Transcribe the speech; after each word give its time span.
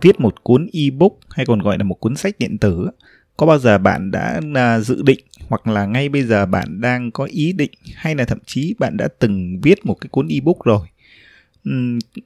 viết 0.00 0.20
một 0.20 0.44
cuốn 0.44 0.66
ebook 0.72 1.12
hay 1.30 1.46
còn 1.46 1.58
gọi 1.58 1.78
là 1.78 1.84
một 1.84 1.94
cuốn 2.00 2.16
sách 2.16 2.38
điện 2.38 2.58
tử 2.58 2.90
có 3.36 3.46
bao 3.46 3.58
giờ 3.58 3.78
bạn 3.78 4.10
đã 4.10 4.40
à, 4.54 4.80
dự 4.80 5.02
định 5.02 5.20
hoặc 5.48 5.66
là 5.66 5.86
ngay 5.86 6.08
bây 6.08 6.22
giờ 6.22 6.46
bạn 6.46 6.80
đang 6.80 7.10
có 7.10 7.24
ý 7.24 7.52
định 7.52 7.70
hay 7.94 8.14
là 8.14 8.24
thậm 8.24 8.38
chí 8.46 8.74
bạn 8.78 8.96
đã 8.96 9.08
từng 9.18 9.60
viết 9.62 9.86
một 9.86 9.94
cái 10.00 10.08
cuốn 10.08 10.28
ebook 10.28 10.64
rồi? 10.64 10.86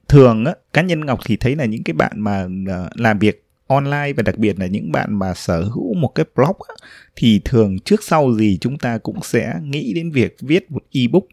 Thường 0.09 0.45
á, 0.45 0.55
cá 0.73 0.83
nhân 0.83 1.07
ngọc 1.07 1.21
thì 1.25 1.37
thấy 1.37 1.57
là 1.57 1.65
những 1.65 1.83
cái 1.83 1.95
bạn 1.95 2.21
mà 2.21 2.47
à, 2.69 2.89
làm 2.95 3.19
việc 3.19 3.45
online 3.67 4.13
và 4.17 4.23
đặc 4.23 4.39
biệt 4.39 4.59
là 4.59 4.67
những 4.67 4.93
bạn 4.93 5.19
mà 5.19 5.35
sở 5.35 5.63
hữu 5.63 5.95
một 5.95 6.09
cái 6.09 6.27
blog 6.37 6.57
á, 6.69 6.75
thì 7.17 7.41
thường 7.45 7.79
trước 7.79 8.03
sau 8.03 8.35
gì 8.35 8.59
chúng 8.61 8.79
ta 8.79 8.99
cũng 8.99 9.19
sẽ 9.23 9.55
nghĩ 9.63 9.93
đến 9.95 10.11
việc 10.11 10.37
viết 10.41 10.71
một 10.71 10.83
ebook. 10.93 11.25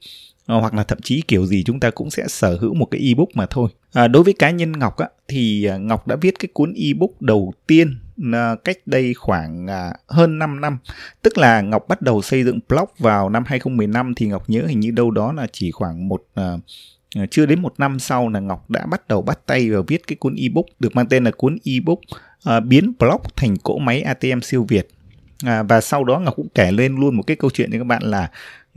Ờ, 0.48 0.59
hoặc 0.59 0.73
là 0.73 0.84
thậm 0.84 0.98
chí 1.02 1.21
kiểu 1.27 1.45
gì 1.45 1.64
chúng 1.64 1.79
ta 1.79 1.89
cũng 1.89 2.10
sẽ 2.10 2.28
sở 2.28 2.57
hữu 2.61 2.74
một 2.74 2.86
cái 2.92 3.01
ebook 3.01 3.28
mà 3.33 3.46
thôi. 3.46 3.69
À, 3.93 4.07
đối 4.07 4.24
với 4.24 4.33
cá 4.33 4.51
nhân 4.51 4.71
Ngọc 4.71 4.97
á, 4.97 5.07
thì 5.28 5.65
à, 5.65 5.78
Ngọc 5.78 6.07
đã 6.07 6.15
viết 6.15 6.39
cái 6.39 6.50
cuốn 6.54 6.74
ebook 6.74 7.21
đầu 7.21 7.54
tiên 7.68 8.00
à, 8.33 8.55
cách 8.64 8.78
đây 8.86 9.14
khoảng 9.14 9.68
à, 9.68 9.93
hơn 10.07 10.39
5 10.39 10.61
năm. 10.61 10.78
Tức 11.21 11.38
là 11.38 11.61
Ngọc 11.61 11.88
bắt 11.88 12.02
đầu 12.02 12.21
xây 12.21 12.43
dựng 12.43 12.60
blog 12.69 12.89
vào 13.00 13.29
năm 13.29 13.43
2015 13.47 14.14
thì 14.15 14.28
Ngọc 14.28 14.50
nhớ 14.50 14.64
hình 14.68 14.79
như 14.79 14.91
đâu 14.91 15.11
đó 15.11 15.33
là 15.33 15.47
chỉ 15.52 15.71
khoảng 15.71 16.07
một 16.07 16.24
à, 16.36 16.57
à, 17.16 17.25
chưa 17.32 17.46
đến 17.46 17.61
một 17.61 17.74
năm 17.77 18.00
sau 18.00 18.29
là 18.29 18.39
Ngọc 18.39 18.69
đã 18.69 18.86
bắt 18.86 19.07
đầu 19.07 19.21
bắt 19.21 19.39
tay 19.46 19.69
vào 19.71 19.83
viết 19.88 20.07
cái 20.07 20.16
cuốn 20.16 20.36
ebook 20.36 20.66
được 20.79 20.96
mang 20.96 21.07
tên 21.07 21.24
là 21.24 21.32
cuốn 21.32 21.57
ebook 21.66 22.00
à, 22.43 22.60
biến 22.60 22.93
blog 23.00 23.21
thành 23.36 23.57
cỗ 23.57 23.77
máy 23.77 24.02
ATM 24.02 24.39
siêu 24.41 24.66
việt 24.69 24.88
à, 25.46 25.64
và 25.64 25.82
sau 25.82 26.04
đó 26.04 26.19
Ngọc 26.19 26.36
cũng 26.36 26.47
kể 26.55 26.71
lên 26.71 26.96
luôn 26.96 27.16
một 27.16 27.24
cái 27.27 27.38
câu 27.38 27.50
chuyện 27.54 27.69
cho 27.71 27.77
các 27.77 27.88
bạn 27.88 28.04
là 28.04 28.29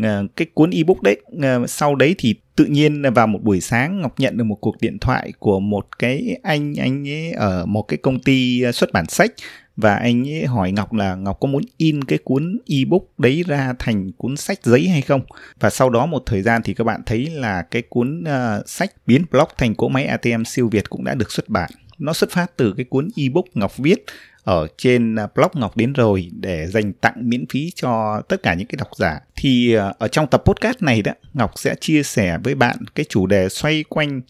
Ờ, 0.03 0.27
cái 0.37 0.47
cuốn 0.55 0.71
ebook 0.71 1.03
đấy 1.03 1.21
ờ, 1.43 1.67
sau 1.67 1.95
đấy 1.95 2.15
thì 2.19 2.35
tự 2.57 2.65
nhiên 2.65 3.03
vào 3.15 3.27
một 3.27 3.39
buổi 3.43 3.61
sáng 3.61 4.01
ngọc 4.01 4.15
nhận 4.21 4.37
được 4.37 4.45
một 4.45 4.59
cuộc 4.61 4.77
điện 4.81 4.99
thoại 4.99 5.33
của 5.39 5.61
một 5.61 5.99
cái 5.99 6.39
anh 6.43 6.75
anh 6.75 7.09
ấy 7.09 7.33
ở 7.33 7.67
một 7.67 7.83
cái 7.83 7.97
công 7.97 8.19
ty 8.19 8.63
ờ, 8.63 8.73
xuất 8.73 8.93
bản 8.93 9.07
sách. 9.07 9.33
Và 9.77 9.95
anh 9.95 10.29
ấy 10.29 10.47
hỏi 10.47 10.73
ngọc 10.73 10.93
là 10.93 11.15
ngọc 11.15 11.37
có 11.41 11.49
muốn 11.49 11.63
in 11.77 12.05
cái 12.05 12.19
cuốn 12.25 12.59
ebook 12.67 13.03
đấy 13.19 13.45
ra 13.47 13.75
thành 13.79 14.13
cuốn 14.13 14.37
sách 14.37 14.59
giấy 14.63 14.89
hay 14.89 15.03
không? 15.03 15.21
Và 15.61 15.71
sau 15.71 15.91
đó 15.91 16.07
một 16.07 16.23
thời 16.27 16.43
gian 16.43 16.63
thì 16.65 16.75
các 16.75 16.85
bạn 16.85 17.01
thấy 17.07 17.27
là 17.27 17.63
cái 17.63 17.83
cuốn 17.83 18.25
uh, 18.25 18.69
sách 18.69 18.91
biến 19.07 19.25
blog 19.31 19.49
thành 19.59 19.75
cỗ 19.75 19.89
máy 19.89 20.05
atm 20.05 20.45
siêu 20.47 20.69
việt 20.69 20.91
cũng 20.91 21.05
đã 21.05 21.15
được 21.15 21.33
xuất 21.33 21.49
bản. 21.49 21.71
Nó 21.99 22.13
xuất 22.13 22.31
phát 22.31 22.57
từ 22.57 22.75
cái 22.77 22.85
cuốn 22.85 23.09
ebook 23.17 23.45
ngọc 23.55 23.79
viết 23.79 24.05
ở 24.51 24.67
trên 24.79 25.17
à, 25.17 25.27
blog 25.35 25.51
Ngọc 25.55 25.77
đến 25.77 25.93
rồi 25.93 26.31
để 26.33 26.67
dành 26.67 26.93
tặng 26.93 27.15
miễn 27.17 27.47
phí 27.47 27.73
cho 27.75 28.23
tất 28.29 28.43
cả 28.43 28.55
những 28.55 28.67
cái 28.67 28.77
độc 28.79 28.89
giả. 28.97 29.21
Thì 29.37 29.75
à, 29.75 29.93
ở 29.99 30.09
trong 30.09 30.27
tập 30.27 30.43
podcast 30.45 30.83
này 30.83 31.03
đó, 31.03 31.13
Ngọc 31.35 31.53
sẽ 31.57 31.75
chia 31.81 32.03
sẻ 32.03 32.39
với 32.45 32.55
bạn 32.55 32.77
cái 32.95 33.07
chủ 33.09 33.27
đề 33.27 33.49
xoay 33.49 33.85
quanh 33.89 34.21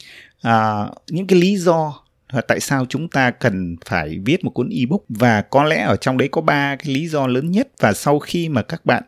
à, 0.43 0.87
những 1.11 1.27
cái 1.27 1.39
lý 1.39 1.57
do 1.57 2.01
tại 2.49 2.61
sao 2.61 2.87
chúng 2.89 3.09
ta 3.09 3.31
cần 3.31 3.77
phải 3.87 4.19
viết 4.25 4.45
một 4.45 4.51
cuốn 4.51 4.69
ebook 4.69 5.01
và 5.09 5.43
có 5.43 5.65
lẽ 5.65 5.83
ở 5.83 5.97
trong 5.97 6.19
đấy 6.19 6.29
có 6.33 6.41
ba 6.41 6.77
cái 6.77 6.95
lý 6.95 7.09
do 7.09 7.27
lớn 7.27 7.51
nhất 7.51 7.69
và 7.81 7.93
sau 7.93 8.19
khi 8.19 8.49
mà 8.49 8.62
các 8.62 8.87
bạn 8.87 9.03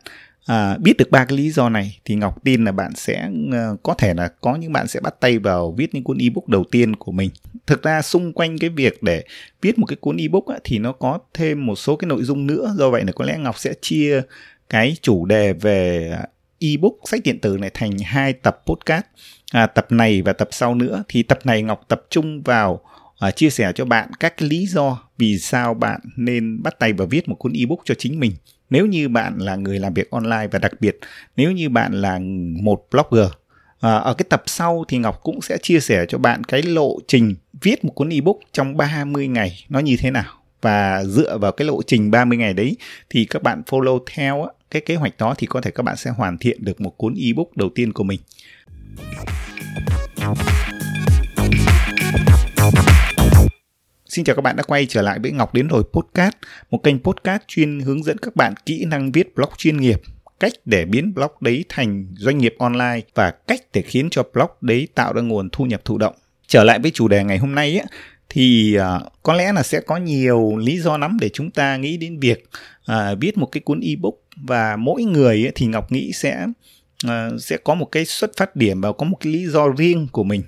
à, 0.45 0.77
biết 0.77 0.97
được 0.97 1.11
ba 1.11 1.25
cái 1.25 1.37
lý 1.37 1.51
do 1.51 1.69
này 1.69 1.99
thì 2.05 2.15
ngọc 2.15 2.43
tin 2.43 2.65
là 2.65 2.71
bạn 2.71 2.95
sẽ 2.95 3.29
uh, 3.47 3.83
có 3.83 3.93
thể 3.93 4.13
là 4.13 4.27
có 4.27 4.55
những 4.55 4.73
bạn 4.73 4.87
sẽ 4.87 4.99
bắt 4.99 5.15
tay 5.19 5.39
vào 5.39 5.71
viết 5.77 5.95
những 5.95 6.03
cuốn 6.03 6.17
ebook 6.17 6.47
đầu 6.47 6.63
tiên 6.71 6.95
của 6.95 7.11
mình. 7.11 7.29
Thực 7.67 7.83
ra 7.83 8.01
xung 8.01 8.33
quanh 8.33 8.57
cái 8.57 8.69
việc 8.69 9.03
để 9.03 9.23
viết 9.61 9.79
một 9.79 9.85
cái 9.85 9.95
cuốn 9.95 10.17
ebook 10.17 10.47
á, 10.47 10.57
thì 10.63 10.79
nó 10.79 10.91
có 10.91 11.19
thêm 11.33 11.65
một 11.65 11.75
số 11.75 11.95
cái 11.95 12.07
nội 12.07 12.23
dung 12.23 12.47
nữa. 12.47 12.75
Do 12.77 12.89
vậy 12.89 13.03
là 13.05 13.11
có 13.11 13.25
lẽ 13.25 13.37
ngọc 13.37 13.59
sẽ 13.59 13.73
chia 13.81 14.21
cái 14.69 14.95
chủ 15.01 15.25
đề 15.25 15.53
về 15.53 16.09
à, 16.09 16.25
ebook 16.59 16.93
sách 17.05 17.21
điện 17.23 17.39
tử 17.39 17.57
này 17.57 17.69
thành 17.73 17.97
hai 17.97 18.33
tập 18.33 18.61
podcast 18.65 19.03
à, 19.51 19.67
tập 19.67 19.85
này 19.89 20.21
và 20.21 20.33
tập 20.33 20.47
sau 20.51 20.75
nữa. 20.75 21.03
Thì 21.07 21.23
tập 21.23 21.39
này 21.43 21.61
ngọc 21.61 21.85
tập 21.87 22.05
trung 22.09 22.41
vào 22.41 22.81
à, 23.19 23.31
chia 23.31 23.49
sẻ 23.49 23.71
cho 23.75 23.85
bạn 23.85 24.09
các 24.19 24.37
cái 24.37 24.49
lý 24.49 24.65
do 24.67 25.03
vì 25.17 25.39
sao 25.39 25.73
bạn 25.73 25.99
nên 26.17 26.63
bắt 26.63 26.79
tay 26.79 26.93
vào 26.93 27.07
viết 27.07 27.29
một 27.29 27.35
cuốn 27.35 27.53
ebook 27.53 27.79
cho 27.85 27.95
chính 27.97 28.19
mình 28.19 28.31
nếu 28.73 28.85
như 28.85 29.09
bạn 29.09 29.37
là 29.37 29.55
người 29.55 29.79
làm 29.79 29.93
việc 29.93 30.11
online 30.11 30.47
và 30.51 30.59
đặc 30.59 30.71
biệt 30.79 30.99
nếu 31.35 31.51
như 31.51 31.69
bạn 31.69 31.93
là 31.93 32.19
một 32.61 32.87
blogger 32.91 33.27
À, 33.83 33.95
ở 33.95 34.13
cái 34.13 34.25
tập 34.29 34.43
sau 34.45 34.83
thì 34.87 34.97
Ngọc 34.97 35.19
cũng 35.23 35.41
sẽ 35.41 35.57
chia 35.57 35.79
sẻ 35.79 36.05
cho 36.09 36.17
bạn 36.17 36.43
cái 36.43 36.61
lộ 36.61 36.97
trình 37.07 37.35
viết 37.61 37.85
một 37.85 37.91
cuốn 37.95 38.09
ebook 38.09 38.35
trong 38.51 38.77
30 38.77 39.27
ngày 39.27 39.65
nó 39.69 39.79
như 39.79 39.97
thế 39.99 40.11
nào 40.11 40.33
và 40.61 41.03
dựa 41.03 41.37
vào 41.37 41.51
cái 41.51 41.67
lộ 41.67 41.81
trình 41.87 42.11
30 42.11 42.37
ngày 42.37 42.53
đấy 42.53 42.77
thì 43.09 43.25
các 43.25 43.43
bạn 43.43 43.61
follow 43.69 43.99
theo 44.13 44.47
cái 44.71 44.81
kế 44.81 44.95
hoạch 44.95 45.17
đó 45.17 45.35
thì 45.37 45.47
có 45.47 45.61
thể 45.61 45.71
các 45.71 45.83
bạn 45.83 45.97
sẽ 45.97 46.11
hoàn 46.11 46.37
thiện 46.37 46.65
được 46.65 46.81
một 46.81 46.97
cuốn 46.97 47.15
ebook 47.15 47.57
đầu 47.57 47.69
tiên 47.75 47.93
của 47.93 48.03
mình. 48.03 48.19
Xin 54.13 54.25
chào 54.25 54.35
các 54.35 54.41
bạn 54.41 54.55
đã 54.55 54.63
quay 54.63 54.85
trở 54.85 55.01
lại 55.01 55.19
với 55.19 55.31
Ngọc 55.31 55.53
Đến 55.53 55.67
Rồi 55.67 55.83
Podcast, 55.93 56.33
một 56.71 56.83
kênh 56.83 56.99
podcast 56.99 57.41
chuyên 57.47 57.79
hướng 57.79 58.03
dẫn 58.03 58.17
các 58.17 58.35
bạn 58.35 58.53
kỹ 58.65 58.85
năng 58.85 59.11
viết 59.11 59.35
blog 59.35 59.49
chuyên 59.57 59.77
nghiệp, 59.77 60.01
cách 60.39 60.53
để 60.65 60.85
biến 60.85 61.13
blog 61.13 61.31
đấy 61.41 61.65
thành 61.69 62.07
doanh 62.17 62.37
nghiệp 62.37 62.55
online 62.59 62.99
và 63.15 63.31
cách 63.31 63.61
để 63.73 63.81
khiến 63.81 64.09
cho 64.09 64.23
blog 64.33 64.49
đấy 64.61 64.87
tạo 64.95 65.13
ra 65.13 65.21
nguồn 65.21 65.49
thu 65.51 65.65
nhập 65.65 65.85
thụ 65.85 65.97
động. 65.97 66.15
Trở 66.47 66.63
lại 66.63 66.79
với 66.79 66.91
chủ 66.91 67.07
đề 67.07 67.23
ngày 67.23 67.37
hôm 67.37 67.55
nay 67.55 67.79
ấy, 67.79 67.87
thì 68.29 68.77
uh, 68.77 69.11
có 69.23 69.33
lẽ 69.33 69.53
là 69.53 69.63
sẽ 69.63 69.79
có 69.79 69.97
nhiều 69.97 70.57
lý 70.57 70.79
do 70.79 70.97
lắm 70.97 71.17
để 71.21 71.29
chúng 71.29 71.51
ta 71.51 71.77
nghĩ 71.77 71.97
đến 71.97 72.19
việc 72.19 72.49
uh, 72.91 73.19
viết 73.19 73.37
một 73.37 73.47
cái 73.51 73.61
cuốn 73.61 73.79
ebook 73.79 74.15
và 74.35 74.75
mỗi 74.75 75.03
người 75.03 75.45
ấy, 75.45 75.51
thì 75.55 75.65
Ngọc 75.65 75.91
nghĩ 75.91 76.11
sẽ 76.13 76.45
uh, 77.07 77.41
sẽ 77.41 77.57
có 77.57 77.75
một 77.75 77.85
cái 77.85 78.05
xuất 78.05 78.31
phát 78.37 78.55
điểm 78.55 78.81
và 78.81 78.91
có 78.91 79.05
một 79.05 79.17
cái 79.19 79.33
lý 79.33 79.47
do 79.47 79.67
riêng 79.77 80.07
của 80.11 80.23
mình 80.23 80.41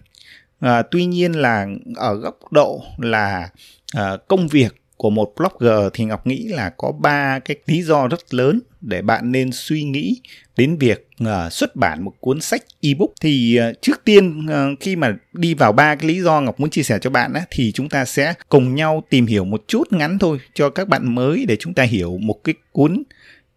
à, 0.65 0.81
tuy 0.91 1.05
nhiên 1.05 1.31
là 1.31 1.67
ở 1.95 2.15
góc 2.15 2.39
độ 2.51 2.83
là 2.97 3.49
à, 3.93 4.17
công 4.27 4.47
việc 4.47 4.75
của 4.97 5.09
một 5.09 5.33
blogger 5.37 5.91
thì 5.93 6.05
ngọc 6.05 6.27
nghĩ 6.27 6.47
là 6.47 6.69
có 6.77 6.91
ba 6.91 7.39
cái 7.39 7.57
lý 7.65 7.81
do 7.81 8.07
rất 8.07 8.33
lớn 8.33 8.59
để 8.81 9.01
bạn 9.01 9.31
nên 9.31 9.49
suy 9.53 9.83
nghĩ 9.83 10.21
đến 10.57 10.77
việc 10.77 11.07
uh, 11.23 11.53
xuất 11.53 11.75
bản 11.75 12.03
một 12.03 12.11
cuốn 12.19 12.41
sách 12.41 12.61
ebook. 12.81 13.09
Thì 13.21 13.59
uh, 13.59 13.81
trước 13.81 14.01
tiên 14.05 14.45
uh, 14.45 14.79
khi 14.79 14.95
mà 14.95 15.17
đi 15.33 15.53
vào 15.53 15.71
ba 15.71 15.95
cái 15.95 16.07
lý 16.07 16.21
do 16.21 16.41
ngọc 16.41 16.59
muốn 16.59 16.69
chia 16.69 16.83
sẻ 16.83 16.99
cho 17.01 17.09
bạn 17.09 17.33
á, 17.33 17.41
thì 17.51 17.71
chúng 17.71 17.89
ta 17.89 18.05
sẽ 18.05 18.33
cùng 18.49 18.75
nhau 18.75 19.03
tìm 19.09 19.25
hiểu 19.25 19.45
một 19.45 19.63
chút 19.67 19.93
ngắn 19.93 20.19
thôi 20.19 20.39
cho 20.53 20.69
các 20.69 20.87
bạn 20.87 21.15
mới 21.15 21.45
để 21.47 21.55
chúng 21.59 21.73
ta 21.73 21.83
hiểu 21.83 22.17
một 22.21 22.43
cái 22.43 22.55
cuốn 22.71 23.03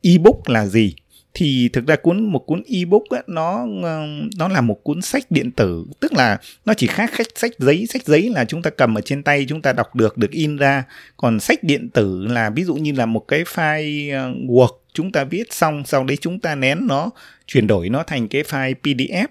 ebook 0.03 0.49
là 0.49 0.67
gì 0.67 0.95
thì 1.39 1.69
thực 1.73 1.87
ra 1.87 1.97
cuốn 1.97 2.25
một 2.33 2.39
cuốn 2.39 2.63
ebook 2.67 3.03
á, 3.11 3.23
nó 3.27 3.67
ờ, 3.83 4.07
nó 4.39 4.49
là 4.49 4.61
một 4.61 4.85
cuốn 4.85 5.03
sách 5.03 5.31
điện 5.31 5.51
tử. 5.51 5.85
Tức 6.01 6.13
là 6.13 6.39
nó 6.65 6.75
chỉ 6.75 6.87
khác 6.87 7.11
khách 7.13 7.27
sách 7.35 7.51
giấy. 7.59 7.87
Sách 7.87 8.05
giấy 8.05 8.31
là 8.31 8.45
chúng 8.45 8.63
ta 8.63 8.71
cầm 8.71 8.99
ở 8.99 9.01
trên 9.01 9.23
tay 9.23 9.47
chúng 9.49 9.63
ta 9.63 9.73
đọc 9.73 9.95
được 9.95 10.19
được 10.19 10.31
in 10.31 10.57
ra. 10.57 10.85
Còn 11.17 11.41
sách 11.41 11.65
điện 11.65 11.89
tử 11.91 12.27
là 12.27 12.51
ví 12.51 12.65
dụ 12.65 12.75
như 12.75 12.93
là 12.93 13.07
một 13.07 13.29
cái 13.29 13.45
file 13.45 14.19
ờ, 14.19 14.33
word 14.49 14.73
chúng 14.93 15.13
ta 15.13 15.25
viết 15.25 15.53
xong 15.53 15.83
sau 15.87 16.05
đấy 16.05 16.17
chúng 16.21 16.41
ta 16.41 16.55
nén 16.55 16.87
nó 16.87 17.11
chuyển 17.47 17.67
đổi 17.67 17.89
nó 17.89 18.03
thành 18.03 18.29
cái 18.29 18.43
file 18.43 18.75
pdf 18.83 19.27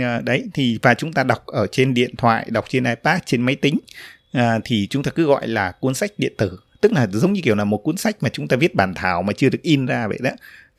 ờ, 0.00 0.20
đấy 0.20 0.44
thì 0.54 0.78
và 0.82 0.94
chúng 0.94 1.12
ta 1.12 1.24
đọc 1.24 1.46
ở 1.46 1.66
trên 1.66 1.94
điện 1.94 2.16
thoại 2.16 2.46
đọc 2.50 2.64
trên 2.68 2.84
ipad 2.84 3.20
trên 3.26 3.42
máy 3.42 3.56
tính. 3.56 3.78
À, 4.32 4.58
thì 4.64 4.86
chúng 4.90 5.02
ta 5.02 5.10
cứ 5.10 5.26
gọi 5.26 5.48
là 5.48 5.72
cuốn 5.72 5.94
sách 5.94 6.10
điện 6.18 6.32
tử. 6.38 6.58
Tức 6.80 6.92
là 6.92 7.06
giống 7.06 7.32
như 7.32 7.40
kiểu 7.44 7.54
là 7.54 7.64
một 7.64 7.78
cuốn 7.78 7.96
sách 7.96 8.16
mà 8.20 8.28
chúng 8.28 8.48
ta 8.48 8.56
viết 8.56 8.74
bản 8.74 8.94
thảo 8.94 9.22
mà 9.22 9.32
chưa 9.32 9.48
được 9.48 9.62
in 9.62 9.86
ra 9.86 10.08
vậy 10.08 10.18
đó 10.22 10.30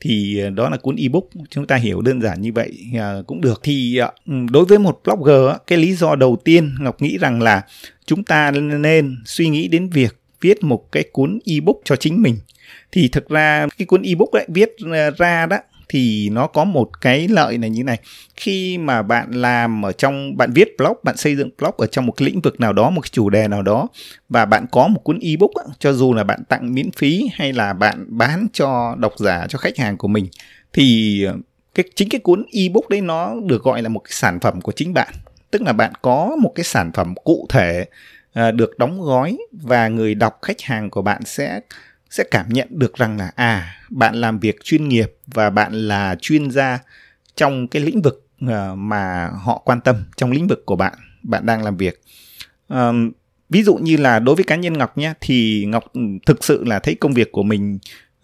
thì 0.04 0.38
ờ, 0.38 0.50
đó 0.50 0.68
là 0.68 0.76
cuốn 0.76 0.96
ebook, 0.96 1.24
chúng 1.50 1.66
ta 1.66 1.76
hiểu 1.76 2.02
đơn 2.02 2.20
giản 2.20 2.40
như 2.40 2.52
vậy 2.52 2.72
à, 2.98 3.14
cũng 3.26 3.40
được. 3.40 3.60
Thì 3.62 3.96
ờ, 3.96 4.12
đối 4.50 4.64
với 4.64 4.78
một 4.78 5.00
blogger 5.04 5.56
cái 5.66 5.78
lý 5.78 5.92
do 5.92 6.14
đầu 6.14 6.38
tiên 6.44 6.74
ngọc 6.80 7.02
nghĩ 7.02 7.18
rằng 7.18 7.42
là 7.42 7.62
chúng 8.06 8.24
ta 8.24 8.50
nên 8.50 9.16
suy 9.24 9.48
nghĩ 9.48 9.68
đến 9.68 9.88
việc 9.88 10.16
viết 10.40 10.64
một 10.64 10.92
cái 10.92 11.04
cuốn 11.12 11.38
ebook 11.46 11.76
cho 11.84 11.96
chính 11.96 12.22
mình. 12.22 12.36
Thì 12.92 13.08
thực 13.08 13.28
ra 13.28 13.66
cái 13.78 13.86
cuốn 13.86 14.02
ebook 14.02 14.32
ấy 14.32 14.46
viết 14.48 14.70
ờ, 14.92 15.10
ra 15.10 15.46
đó 15.46 15.56
thì 15.92 16.28
nó 16.28 16.46
có 16.46 16.64
một 16.64 17.00
cái 17.00 17.28
lợi 17.28 17.58
là 17.58 17.66
như 17.68 17.84
này. 17.84 17.98
Khi 18.36 18.78
mà 18.78 19.02
bạn 19.02 19.30
làm 19.30 19.84
ở 19.84 19.92
trong, 19.92 20.36
bạn 20.36 20.52
viết 20.52 20.68
blog, 20.78 20.96
bạn 21.02 21.16
xây 21.16 21.36
dựng 21.36 21.50
blog 21.58 21.74
ở 21.78 21.86
trong 21.86 22.06
một 22.06 22.12
cái 22.12 22.26
lĩnh 22.26 22.40
vực 22.40 22.60
nào 22.60 22.72
đó, 22.72 22.90
một 22.90 23.00
cái 23.00 23.10
chủ 23.12 23.30
đề 23.30 23.48
nào 23.48 23.62
đó, 23.62 23.88
và 24.28 24.44
bạn 24.44 24.66
có 24.70 24.88
một 24.88 25.00
cuốn 25.04 25.18
ebook 25.18 25.50
cho 25.78 25.92
dù 25.92 26.14
là 26.14 26.24
bạn 26.24 26.44
tặng 26.48 26.74
miễn 26.74 26.90
phí 26.90 27.30
hay 27.34 27.52
là 27.52 27.72
bạn 27.72 28.06
bán 28.08 28.46
cho 28.52 28.94
độc 28.98 29.12
giả, 29.18 29.46
cho 29.48 29.58
khách 29.58 29.78
hàng 29.78 29.96
của 29.96 30.08
mình, 30.08 30.28
thì 30.72 31.24
ờ, 31.24 31.36
cái, 31.74 31.84
chính 31.94 32.08
cái 32.08 32.20
cuốn 32.20 32.44
ebook 32.52 32.88
đấy 32.88 33.00
nó 33.00 33.34
được 33.46 33.62
gọi 33.62 33.82
là 33.82 33.88
một 33.88 34.00
cái 34.00 34.12
sản 34.12 34.40
phẩm 34.40 34.60
của 34.60 34.72
chính 34.72 34.94
bạn. 34.94 35.12
Tức 35.50 35.62
là 35.62 35.72
bạn 35.72 35.92
có 36.02 36.36
một 36.40 36.52
cái 36.54 36.64
sản 36.64 36.90
phẩm 36.94 37.14
cụ 37.24 37.46
thể 37.48 37.84
ờ, 38.32 38.50
được 38.50 38.78
đóng 38.78 39.00
gói 39.00 39.38
và 39.52 39.88
người 39.88 40.14
đọc 40.14 40.38
khách 40.42 40.60
hàng 40.60 40.90
của 40.90 41.02
bạn 41.02 41.22
sẽ 41.24 41.60
sẽ 42.12 42.24
cảm 42.30 42.48
nhận 42.48 42.68
được 42.70 42.96
rằng 42.96 43.16
là 43.16 43.30
à 43.36 43.76
bạn 43.90 44.14
làm 44.14 44.38
việc 44.38 44.64
chuyên 44.64 44.88
nghiệp 44.88 45.14
và 45.26 45.50
bạn 45.50 45.72
là 45.72 46.16
chuyên 46.20 46.50
gia 46.50 46.78
trong 47.36 47.68
cái 47.68 47.82
lĩnh 47.82 48.02
vực 48.02 48.26
ờ, 48.46 48.74
mà 48.74 49.30
họ 49.42 49.62
quan 49.64 49.80
tâm 49.80 49.96
trong 50.16 50.32
lĩnh 50.32 50.46
vực 50.46 50.66
của 50.66 50.76
bạn 50.76 50.92
bạn 51.22 51.46
đang 51.46 51.64
làm 51.64 51.76
việc. 51.76 52.00
À, 52.68 52.92
ví 53.50 53.62
dụ 53.62 53.74
như 53.74 53.96
là 53.96 54.18
đối 54.18 54.34
với 54.34 54.44
cá 54.44 54.56
nhân 54.56 54.78
ngọc 54.78 54.98
nhé 54.98 55.12
thì 55.20 55.64
ngọc 55.68 55.84
thực 56.26 56.44
sự 56.44 56.64
là 56.64 56.78
thấy 56.78 56.94
công 56.94 57.12
việc 57.12 57.32
của 57.32 57.42
mình 57.42 57.78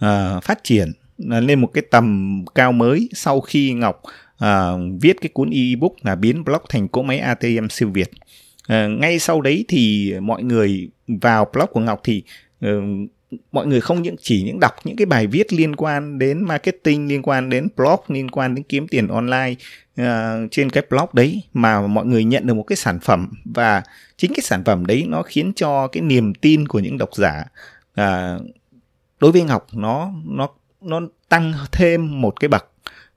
uh, 0.04 0.42
phát 0.42 0.64
triển 0.64 0.92
lên 1.18 1.60
một 1.60 1.70
cái 1.74 1.82
tầm 1.90 2.44
cao 2.54 2.72
mới 2.72 3.08
sau 3.12 3.40
khi 3.40 3.72
ngọc 3.72 4.02
uh, 4.44 4.80
viết 5.00 5.16
cái 5.20 5.28
cuốn 5.28 5.50
ebook 5.50 5.92
là 6.02 6.14
biến 6.14 6.44
blog 6.44 6.62
thành 6.68 6.88
cỗ 6.88 7.02
máy 7.02 7.18
atm 7.18 7.68
siêu 7.70 7.88
việt. 7.88 8.10
Uh, 8.72 9.00
ngay 9.00 9.18
sau 9.18 9.40
đấy 9.40 9.64
thì 9.68 10.14
mọi 10.20 10.42
người 10.42 10.90
vào 11.06 11.50
blog 11.52 11.66
của 11.72 11.80
ngọc 11.80 12.00
thì 12.04 12.22
uh, 12.66 12.70
mọi 13.52 13.66
người 13.66 13.80
không 13.80 14.02
những 14.02 14.16
chỉ 14.20 14.42
những 14.42 14.60
đọc 14.60 14.74
những 14.84 14.96
cái 14.96 15.06
bài 15.06 15.26
viết 15.26 15.52
liên 15.52 15.76
quan 15.76 16.18
đến 16.18 16.44
marketing 16.44 17.08
liên 17.08 17.22
quan 17.22 17.50
đến 17.50 17.68
blog 17.76 18.00
liên 18.08 18.30
quan 18.30 18.54
đến 18.54 18.64
kiếm 18.68 18.88
tiền 18.88 19.08
online 19.08 19.54
uh, 20.00 20.50
trên 20.50 20.70
cái 20.70 20.84
blog 20.90 21.08
đấy 21.12 21.42
mà 21.52 21.86
mọi 21.86 22.06
người 22.06 22.24
nhận 22.24 22.46
được 22.46 22.54
một 22.54 22.62
cái 22.62 22.76
sản 22.76 22.98
phẩm. 23.00 23.28
Và 23.44 23.82
chính 24.16 24.32
cái 24.34 24.42
sản 24.42 24.64
phẩm 24.64 24.86
đấy 24.86 25.04
nó 25.08 25.22
khiến 25.22 25.52
cho 25.56 25.88
cái 25.88 26.02
niềm 26.02 26.34
tin 26.34 26.68
của 26.68 26.78
những 26.78 26.98
độc 26.98 27.10
giả 27.14 27.44
uh, 28.00 28.42
đối 29.20 29.32
với 29.32 29.42
ngọc 29.42 29.66
nó 29.72 30.12
nó 30.24 30.48
nó 30.80 31.00
tăng 31.28 31.52
thêm 31.72 32.20
một 32.20 32.40
cái 32.40 32.48
bậc. 32.48 32.66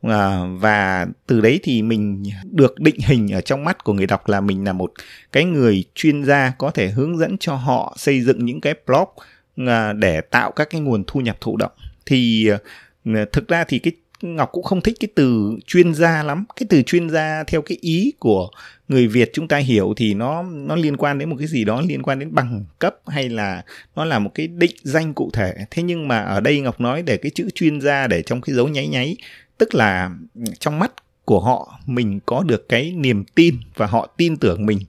Uh, 0.08 0.12
và 0.60 1.08
từ 1.28 1.42
đấy 1.42 1.60
thì 1.64 1.82
mình 1.82 2.24
được 2.52 2.80
định 2.80 3.00
hình 3.00 3.32
ở 3.32 3.42
trong 3.42 3.64
mắt 3.64 3.84
của 3.84 3.94
người 3.94 4.08
đọc 4.08 4.30
là 4.30 4.42
mình 4.42 4.64
là 4.64 4.74
một 4.74 4.92
cái 5.32 5.46
người 5.46 5.84
chuyên 5.96 6.24
gia 6.24 6.54
có 6.58 6.72
thể 6.72 6.90
hướng 6.90 7.18
dẫn 7.18 7.38
cho 7.38 7.56
họ 7.56 7.96
xây 7.98 8.22
dựng 8.22 8.46
những 8.46 8.62
cái 8.62 8.74
blog 8.88 9.08
À, 9.58 9.94
để 9.94 10.22
tạo 10.22 10.52
các 10.52 10.70
cái 10.70 10.82
nguồn 10.82 11.04
thu 11.08 11.20
nhập 11.20 11.38
thụ 11.42 11.58
động 11.58 11.72
thì 12.06 12.50
à, 13.06 13.26
thực 13.32 13.48
ra 13.48 13.64
thì 13.64 13.80
cái 13.80 13.94
Ngọc 14.22 14.50
cũng 14.52 14.64
không 14.64 14.82
thích 14.82 14.98
cái 15.00 15.08
từ 15.16 15.58
chuyên 15.68 15.94
gia 15.94 16.24
lắm. 16.24 16.46
Cái 16.56 16.68
từ 16.70 16.82
chuyên 16.82 17.10
gia 17.10 17.44
theo 17.48 17.62
cái 17.62 17.78
ý 17.82 18.14
của 18.20 18.50
người 18.88 19.08
Việt 19.08 19.30
chúng 19.34 19.48
ta 19.48 19.58
hiểu 19.58 19.94
thì 19.98 20.14
nó 20.14 20.44
nó 20.44 20.76
liên 20.76 20.98
quan 20.98 21.20
đến 21.20 21.30
một 21.30 21.36
cái 21.40 21.48
gì 21.48 21.64
đó, 21.64 21.82
liên 21.82 22.04
quan 22.04 22.20
đến 22.20 22.36
bằng 22.36 22.66
cấp 22.80 22.96
hay 23.08 23.30
là 23.30 23.64
nó 23.96 24.06
là 24.06 24.20
một 24.20 24.32
cái 24.34 24.48
định 24.48 24.76
danh 24.84 25.14
cụ 25.14 25.30
thể. 25.34 25.54
Thế 25.72 25.84
nhưng 25.84 26.08
mà 26.08 26.22
ở 26.22 26.40
đây 26.40 26.60
Ngọc 26.60 26.82
nói 26.82 27.02
để 27.02 27.18
cái 27.18 27.32
chữ 27.36 27.50
chuyên 27.56 27.82
gia 27.82 28.08
để 28.08 28.22
trong 28.22 28.42
cái 28.42 28.56
dấu 28.56 28.68
nháy 28.68 28.88
nháy, 28.88 29.18
tức 29.58 29.76
là 29.76 30.10
trong 30.60 30.80
mắt 30.80 30.92
của 31.26 31.40
họ 31.40 31.80
mình 31.86 32.20
có 32.26 32.44
được 32.44 32.70
cái 32.70 32.92
niềm 32.92 33.24
tin 33.36 33.56
và 33.76 33.86
họ 33.86 34.08
tin 34.18 34.38
tưởng 34.38 34.66
mình 34.66 34.80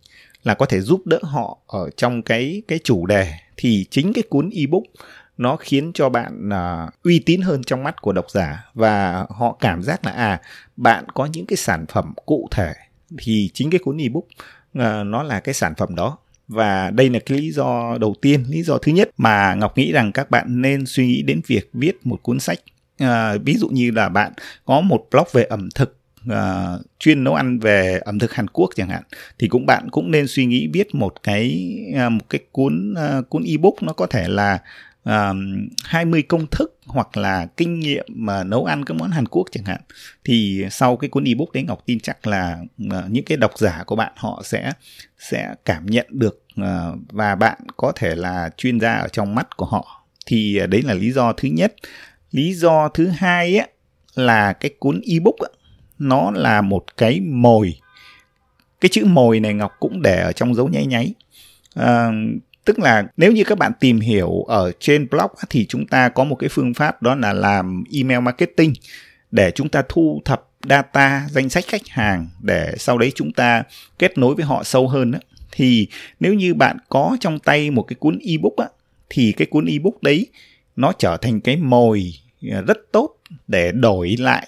là 0.43 0.55
có 0.55 0.67
thể 0.67 0.81
giúp 0.81 1.07
đỡ 1.07 1.19
họ 1.23 1.59
ở 1.67 1.91
trong 1.97 2.23
cái 2.23 2.63
cái 2.69 2.79
chủ 2.85 3.07
đề 3.07 3.33
thì 3.57 3.87
chính 3.91 4.13
cái 4.13 4.23
cuốn 4.29 4.51
ebook 4.51 4.83
nó 5.39 5.57
khiến 5.57 5.91
cho 5.95 6.09
bạn 6.09 6.49
uh, 6.49 6.93
uy 7.03 7.19
tín 7.19 7.41
hơn 7.41 7.63
trong 7.63 7.85
mắt 7.85 8.03
của 8.03 8.13
độc 8.13 8.31
giả. 8.31 8.65
Và 8.75 9.27
họ 9.31 9.57
cảm 9.61 9.83
giác 9.83 10.05
là 10.05 10.13
à 10.13 10.41
bạn 10.77 11.05
có 11.15 11.27
những 11.27 11.47
cái 11.47 11.57
sản 11.57 11.87
phẩm 11.87 12.15
cụ 12.27 12.49
thể. 12.51 12.73
Thì 13.19 13.51
chính 13.55 13.71
cái 13.71 13.79
cuốn 13.79 13.97
ebook 13.99 14.25
uh, 14.79 15.07
nó 15.07 15.23
là 15.23 15.41
cái 15.41 15.55
sản 15.55 15.75
phẩm 15.77 15.95
đó. 15.95 16.19
Và 16.49 16.91
đây 16.91 17.11
là 17.11 17.19
cái 17.27 17.39
lý 17.39 17.51
do 17.51 17.99
đầu 18.01 18.15
tiên 18.23 18.45
lý 18.49 18.63
do 18.63 18.79
thứ 18.79 18.93
nhất 18.93 19.11
mà 19.17 19.55
ngọc 19.55 19.79
nghĩ 19.79 19.93
rằng 19.93 20.13
các 20.13 20.31
bạn 20.31 20.63
nên 20.63 20.87
suy 20.87 21.07
nghĩ 21.07 21.23
đến 21.23 21.41
việc 21.47 21.71
viết 21.73 22.07
một 22.07 22.23
cuốn 22.23 22.41
sách. 22.41 22.59
À, 22.99 23.35
ví 23.45 23.55
dụ 23.55 23.69
như 23.69 23.91
là 23.91 24.09
bạn 24.09 24.33
có 24.65 24.81
một 24.81 25.07
blog 25.11 25.27
về 25.33 25.45
ẩm 25.45 25.69
thực 25.75 25.97
uh, 26.31 26.81
chuyên 26.99 27.25
nấu 27.25 27.35
ăn 27.35 27.59
về 27.59 28.01
ẩm 28.05 28.19
thực 28.19 28.33
Hàn 28.33 28.49
Quốc 28.49 28.71
chẳng 28.77 28.89
hạn 28.89 29.03
thì 29.39 29.49
cũng 29.49 29.67
bạn 29.67 29.89
cũng 29.91 30.11
nên 30.11 30.27
suy 30.29 30.47
nghĩ 30.47 30.69
viết 30.73 30.95
một 30.95 31.23
cái 31.23 31.77
uh, 32.07 32.13
một 32.13 32.31
cái 32.31 32.41
cuốn 32.53 32.95
uh, 33.19 33.29
cuốn 33.31 33.43
ebook 33.45 33.83
nó 33.83 33.93
có 33.93 34.07
thể 34.07 34.29
là 34.29 34.59
uh, 35.09 35.37
20 35.85 36.23
công 36.23 36.47
thức 36.47 36.79
hoặc 36.87 37.17
là 37.17 37.47
kinh 37.57 37.81
nghiệm 37.81 38.07
mà 38.09 38.45
nấu 38.45 38.65
ăn 38.65 38.85
các 38.85 38.95
món 38.95 39.11
Hàn 39.11 39.29
Quốc 39.29 39.45
chẳng 39.53 39.65
hạn. 39.65 39.81
Thì 40.25 40.67
sau 40.71 40.97
cái 40.97 41.11
cuốn 41.11 41.25
ebook 41.25 41.53
đấy 41.53 41.63
Ngọc 41.63 41.83
tin 41.87 42.01
chắc 42.01 42.27
là 42.27 42.59
uh, 42.87 43.11
những 43.11 43.25
cái 43.25 43.37
độc 43.37 43.59
giả 43.59 43.83
của 43.87 43.97
bạn 43.97 44.13
họ 44.17 44.43
sẽ 44.45 44.73
sẽ 45.19 45.55
cảm 45.65 45.87
nhận 45.87 46.07
được 46.11 46.43
uh, 46.61 46.99
và 47.11 47.35
bạn 47.35 47.59
có 47.77 47.93
thể 47.97 48.15
là 48.15 48.51
chuyên 48.57 48.81
gia 48.81 48.93
ở 48.95 49.09
trong 49.09 49.35
mắt 49.35 49.57
của 49.57 49.67
họ. 49.67 50.05
Thì 50.27 50.61
uh, 50.65 50.69
đấy 50.69 50.83
là 50.83 50.95
lý 50.95 51.13
do 51.13 51.33
thứ 51.33 51.49
nhất. 51.49 51.75
Lý 52.31 52.55
do 52.55 52.89
thứ 52.89 53.07
hai 53.07 53.57
á 53.57 53.67
là 54.15 54.53
cái 54.53 54.71
cuốn 54.79 55.01
ebook 55.11 55.37
á, 55.39 55.49
nó 56.09 56.31
là 56.31 56.61
một 56.61 56.85
cái 56.97 57.21
mồi. 57.21 57.75
Cái 58.81 58.89
chữ 58.89 59.05
mồi 59.05 59.41
này 59.41 59.55
ngọc 59.55 59.73
cũng 59.81 60.03
để 60.03 60.23
ở 60.23 60.33
trong 60.33 60.55
dấu 60.55 60.69
nháy 60.69 60.87
nháy. 60.87 61.15
À, 61.75 62.11
tức 62.65 62.79
là 62.79 63.05
nếu 63.17 63.33
như 63.33 63.45
các 63.45 63.59
bạn 63.59 63.73
tìm 63.81 64.01
hiểu 64.01 64.43
ở 64.49 64.73
trên 64.81 65.09
blog 65.11 65.31
thì 65.51 65.67
chúng 65.69 65.87
ta 65.87 66.09
có 66.09 66.25
một 66.25 66.37
cái 66.37 66.49
phương 66.49 66.75
pháp 66.75 67.03
đó 67.03 67.15
là 67.15 67.33
làm 67.33 67.85
email 67.93 68.21
marketing 68.21 68.73
để 69.31 69.51
chúng 69.51 69.69
ta 69.69 69.83
thu 69.89 70.23
thập 70.25 70.49
data 70.69 71.27
danh 71.31 71.49
sách 71.49 71.65
khách 71.67 71.89
hàng 71.89 72.29
để 72.41 72.75
sau 72.79 72.99
đấy 72.99 73.13
chúng 73.15 73.33
ta 73.33 73.63
kết 73.99 74.19
nối 74.19 74.35
với 74.35 74.45
họ 74.45 74.65
sâu 74.65 74.89
hơn 74.89 75.13
thì 75.53 75.87
nếu 76.21 76.35
như 76.35 76.55
bạn 76.55 76.77
có 76.89 77.17
trong 77.21 77.39
tay 77.39 77.71
một 77.71 77.83
cái 77.83 77.95
cuốn 77.95 78.19
ebook 78.29 78.57
á 78.57 78.67
thì 79.11 79.33
cái 79.33 79.47
cuốn 79.47 79.67
ebook 79.67 80.03
đấy 80.03 80.27
nó 80.77 80.93
trở 80.99 81.17
thành 81.17 81.41
cái 81.41 81.57
mồi 81.57 82.13
à, 82.51 82.61
rất 82.61 82.79
tốt 82.93 83.17
để 83.49 83.73
đổi 83.73 84.17
lại 84.19 84.47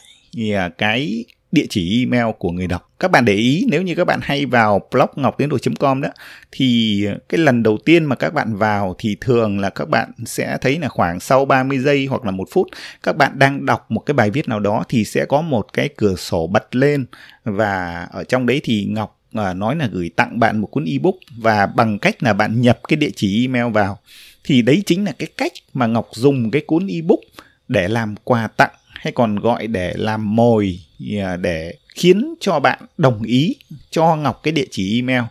à, 0.52 0.68
cái 0.68 1.24
địa 1.54 1.66
chỉ 1.70 2.00
email 2.00 2.34
của 2.38 2.50
người 2.50 2.66
đọc. 2.66 2.90
Các 3.00 3.10
bạn 3.10 3.24
để 3.24 3.34
ý 3.34 3.66
nếu 3.68 3.82
như 3.82 3.94
các 3.94 4.04
bạn 4.04 4.20
hay 4.22 4.46
vào 4.46 4.80
blog 4.90 5.08
ngọc 5.16 5.38
tiến 5.38 5.48
com 5.80 6.00
đó 6.00 6.08
thì 6.52 7.06
cái 7.28 7.38
lần 7.38 7.62
đầu 7.62 7.78
tiên 7.84 8.04
mà 8.04 8.16
các 8.16 8.34
bạn 8.34 8.56
vào 8.56 8.94
thì 8.98 9.16
thường 9.20 9.58
là 9.58 9.70
các 9.70 9.88
bạn 9.88 10.12
sẽ 10.26 10.58
thấy 10.60 10.78
là 10.78 10.88
khoảng 10.88 11.20
sau 11.20 11.44
30 11.44 11.78
giây 11.78 12.06
hoặc 12.06 12.24
là 12.24 12.30
một 12.30 12.48
phút 12.50 12.66
các 13.02 13.16
bạn 13.16 13.38
đang 13.38 13.66
đọc 13.66 13.90
một 13.90 14.00
cái 14.00 14.14
bài 14.14 14.30
viết 14.30 14.48
nào 14.48 14.60
đó 14.60 14.84
thì 14.88 15.04
sẽ 15.04 15.24
có 15.24 15.40
một 15.40 15.72
cái 15.72 15.88
cửa 15.96 16.16
sổ 16.16 16.46
bật 16.46 16.76
lên 16.76 17.06
và 17.44 18.06
ở 18.12 18.24
trong 18.24 18.46
đấy 18.46 18.60
thì 18.64 18.84
Ngọc 18.90 19.20
à, 19.34 19.54
nói 19.54 19.76
là 19.76 19.88
gửi 19.92 20.10
tặng 20.16 20.40
bạn 20.40 20.58
một 20.60 20.66
cuốn 20.66 20.84
ebook 20.84 21.14
và 21.36 21.66
bằng 21.66 21.98
cách 21.98 22.22
là 22.22 22.32
bạn 22.32 22.60
nhập 22.60 22.80
cái 22.88 22.96
địa 22.96 23.10
chỉ 23.16 23.46
email 23.46 23.72
vào 23.72 23.98
thì 24.44 24.62
đấy 24.62 24.82
chính 24.86 25.04
là 25.04 25.12
cái 25.18 25.28
cách 25.36 25.52
mà 25.74 25.86
Ngọc 25.86 26.08
dùng 26.12 26.50
cái 26.50 26.62
cuốn 26.66 26.86
ebook 26.86 27.20
để 27.68 27.88
làm 27.88 28.14
quà 28.24 28.48
tặng 28.56 28.70
hay 29.04 29.12
còn 29.12 29.36
gọi 29.36 29.66
để 29.66 29.92
làm 29.96 30.36
mồi 30.36 30.80
à, 31.20 31.36
để 31.36 31.74
khiến 31.94 32.34
cho 32.40 32.60
bạn 32.60 32.78
đồng 32.98 33.22
ý 33.22 33.56
cho 33.90 34.16
Ngọc 34.16 34.40
cái 34.42 34.52
địa 34.52 34.66
chỉ 34.70 35.00
email. 35.00 35.22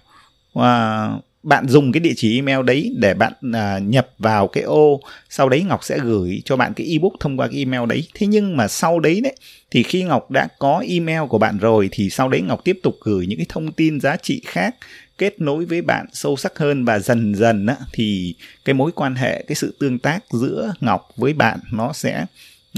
Và 0.54 1.10
bạn 1.44 1.68
dùng 1.68 1.92
cái 1.92 2.00
địa 2.00 2.14
chỉ 2.18 2.36
email 2.36 2.66
đấy 2.66 2.96
để 2.98 3.14
bạn 3.14 3.34
à, 3.54 3.80
nhập 3.80 4.08
vào 4.20 4.48
cái 4.48 4.64
ô 4.64 5.02
sau 5.30 5.50
đấy 5.50 5.64
Ngọc 5.64 5.84
sẽ 5.84 6.00
gửi 6.00 6.42
cho 6.46 6.58
bạn 6.58 6.74
cái 6.74 6.88
ebook 6.88 7.14
thông 7.20 7.38
qua 7.38 7.48
cái 7.48 7.58
email 7.58 7.86
đấy. 7.90 8.08
Thế 8.14 8.28
nhưng 8.28 8.58
mà 8.58 8.68
sau 8.68 9.00
đấy 9.00 9.22
đấy 9.22 9.36
thì 9.72 9.84
khi 9.84 10.04
Ngọc 10.04 10.32
đã 10.32 10.48
có 10.60 10.84
email 10.90 11.22
của 11.30 11.38
bạn 11.38 11.58
rồi 11.58 11.90
thì 11.92 12.10
sau 12.10 12.30
đấy 12.30 12.42
Ngọc 12.42 12.64
tiếp 12.64 12.80
tục 12.84 12.98
gửi 13.02 13.28
những 13.28 13.40
cái 13.40 13.48
thông 13.50 13.72
tin 13.72 14.00
giá 14.00 14.18
trị 14.18 14.42
khác 14.46 14.76
kết 15.18 15.42
nối 15.42 15.66
với 15.66 15.82
bạn 15.82 16.06
sâu 16.14 16.38
sắc 16.38 16.58
hơn 16.58 16.86
và 16.86 17.00
dần 17.00 17.36
dần 17.36 17.66
á, 17.66 17.76
thì 17.94 18.36
cái 18.66 18.74
mối 18.74 18.92
quan 18.96 19.16
hệ 19.16 19.44
cái 19.48 19.56
sự 19.56 19.76
tương 19.80 20.00
tác 20.00 20.20
giữa 20.32 20.74
ngọc 20.80 21.10
với 21.16 21.34
bạn 21.34 21.60
nó 21.72 21.94
sẽ 21.94 22.26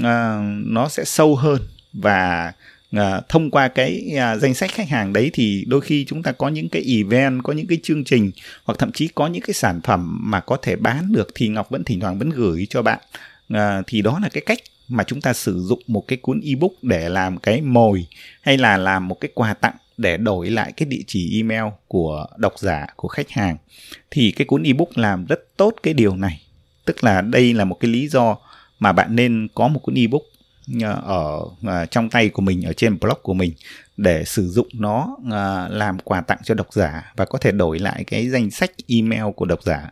uh, 0.00 0.66
nó 0.66 0.88
sẽ 0.88 1.04
sâu 1.04 1.36
hơn 1.36 1.60
và 1.92 2.52
uh, 2.96 3.00
thông 3.28 3.50
qua 3.50 3.68
cái 3.68 4.12
uh, 4.12 4.42
danh 4.42 4.54
sách 4.54 4.70
khách 4.72 4.88
hàng 4.88 5.12
đấy 5.12 5.30
thì 5.32 5.64
đôi 5.68 5.80
khi 5.80 6.04
chúng 6.08 6.22
ta 6.22 6.32
có 6.32 6.48
những 6.48 6.68
cái 6.68 6.82
event 6.96 7.44
có 7.44 7.52
những 7.52 7.66
cái 7.66 7.78
chương 7.82 8.04
trình 8.04 8.30
hoặc 8.64 8.78
thậm 8.78 8.92
chí 8.92 9.08
có 9.08 9.26
những 9.26 9.42
cái 9.42 9.54
sản 9.54 9.80
phẩm 9.84 10.18
mà 10.30 10.40
có 10.40 10.56
thể 10.62 10.76
bán 10.76 11.12
được 11.12 11.28
thì 11.34 11.48
ngọc 11.48 11.70
vẫn 11.70 11.84
thỉnh 11.84 12.00
thoảng 12.00 12.18
vẫn 12.18 12.30
gửi 12.30 12.66
cho 12.70 12.82
bạn. 12.82 12.98
Uh, 13.52 13.58
thì 13.86 14.02
đó 14.02 14.18
là 14.22 14.28
cái 14.28 14.42
cách 14.46 14.58
mà 14.88 15.04
chúng 15.04 15.20
ta 15.20 15.32
sử 15.32 15.60
dụng 15.60 15.80
một 15.86 16.04
cái 16.08 16.18
cuốn 16.22 16.40
ebook 16.40 16.72
để 16.82 17.08
làm 17.08 17.38
cái 17.38 17.60
mồi 17.60 18.06
hay 18.42 18.58
là 18.58 18.76
làm 18.76 19.08
một 19.08 19.20
cái 19.20 19.30
quà 19.34 19.54
tặng 19.54 19.74
để 19.96 20.16
đổi 20.16 20.50
lại 20.50 20.72
cái 20.72 20.86
địa 20.86 21.02
chỉ 21.06 21.38
email 21.40 21.64
của 21.88 22.26
độc 22.36 22.58
giả 22.58 22.86
của 22.96 23.08
khách 23.08 23.30
hàng. 23.30 23.56
Thì 24.10 24.30
cái 24.30 24.44
cuốn 24.44 24.62
ebook 24.62 24.98
làm 24.98 25.26
rất 25.26 25.56
tốt 25.56 25.74
cái 25.82 25.94
điều 25.94 26.16
này. 26.16 26.40
Tức 26.84 27.04
là 27.04 27.20
đây 27.20 27.54
là 27.54 27.64
một 27.64 27.76
cái 27.80 27.90
lý 27.90 28.08
do 28.08 28.36
mà 28.78 28.92
bạn 28.92 29.16
nên 29.16 29.48
có 29.54 29.68
một 29.68 29.80
cuốn 29.82 29.94
ebook 29.94 30.22
ờ, 30.82 30.92
ở 31.04 31.40
ờ, 31.66 31.86
trong 31.86 32.10
tay 32.10 32.28
của 32.28 32.42
mình 32.42 32.62
ở 32.62 32.72
trên 32.72 32.98
blog 33.00 33.18
của 33.22 33.34
mình 33.34 33.52
để 33.96 34.24
sử 34.24 34.48
dụng 34.48 34.68
nó 34.74 35.16
ờ, 35.30 35.68
làm 35.68 35.98
quà 35.98 36.20
tặng 36.20 36.38
cho 36.44 36.54
độc 36.54 36.72
giả 36.72 37.12
và 37.16 37.24
có 37.24 37.38
thể 37.38 37.52
đổi 37.52 37.78
lại 37.78 38.04
cái 38.04 38.28
danh 38.28 38.50
sách 38.50 38.70
email 38.88 39.24
của 39.36 39.44
độc 39.44 39.62
giả. 39.62 39.90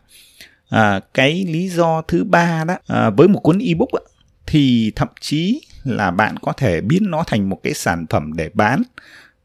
À, 0.69 0.99
cái 1.13 1.45
lý 1.47 1.69
do 1.69 2.01
thứ 2.01 2.23
ba 2.23 2.63
đó 2.63 2.77
à, 2.87 3.09
với 3.09 3.27
một 3.27 3.39
cuốn 3.39 3.59
ebook 3.59 3.89
á, 3.91 3.99
thì 4.45 4.91
thậm 4.95 5.07
chí 5.21 5.61
là 5.83 6.11
bạn 6.11 6.35
có 6.41 6.53
thể 6.53 6.81
biến 6.81 7.11
nó 7.11 7.23
thành 7.27 7.49
một 7.49 7.59
cái 7.63 7.73
sản 7.73 8.05
phẩm 8.09 8.33
để 8.35 8.49
bán 8.53 8.83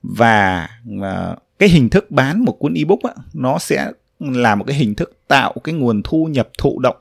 và 0.03 0.69
à, 1.03 1.37
cái 1.59 1.69
hình 1.69 1.89
thức 1.89 2.11
bán 2.11 2.45
một 2.45 2.53
cuốn 2.53 2.75
ebook 2.75 3.03
á, 3.03 3.13
nó 3.33 3.59
sẽ 3.59 3.91
là 4.21 4.55
một 4.55 4.65
cái 4.67 4.77
hình 4.77 4.95
thức 4.95 5.19
tạo 5.29 5.55
cái 5.65 5.75
nguồn 5.75 6.03
thu 6.05 6.25
nhập 6.25 6.49
thụ 6.59 6.79
động 6.79 6.97